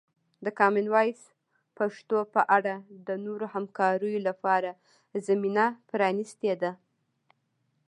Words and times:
د 0.45 0.47
کامن 0.59 0.85
وایس 0.93 1.21
پښتو 1.77 2.17
په 2.33 2.41
اړه 2.57 2.75
د 3.07 3.09
نورو 3.25 3.45
همکاریو 3.55 4.19
لپاره 4.27 4.69
زمینه 5.27 5.65
پرانیستې 5.89 6.53
ده. 6.61 6.71